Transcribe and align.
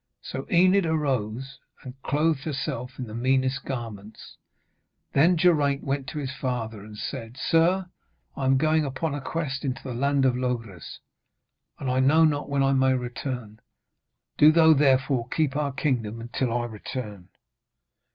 So 0.23 0.47
Enid 0.51 0.87
arose 0.87 1.59
and 1.83 1.93
clothed 2.01 2.39
herself 2.45 2.97
in 2.97 3.05
her 3.05 3.13
meanest 3.13 3.63
garments. 3.65 4.35
Then 5.13 5.37
Geraint 5.37 5.83
went 5.83 6.07
to 6.07 6.17
his 6.17 6.33
father 6.35 6.83
and 6.83 6.97
said, 6.97 7.37
'Sir, 7.37 7.85
I 8.35 8.45
am 8.45 8.57
going 8.57 8.83
upon 8.83 9.13
a 9.13 9.21
quest 9.21 9.63
into 9.63 9.83
the 9.83 9.93
land 9.93 10.25
of 10.25 10.35
Logres, 10.35 11.01
and 11.77 11.87
I 11.87 11.99
do 11.99 12.07
not 12.07 12.23
know 12.31 12.41
when 12.45 12.63
I 12.63 12.73
may 12.73 12.95
return. 12.95 13.59
Do 14.39 14.51
thou 14.51 14.73
therefore 14.73 15.27
keep 15.27 15.55
our 15.55 15.71
kingdom 15.71 16.27
till 16.33 16.51
I 16.51 16.65
return.' 16.65 17.29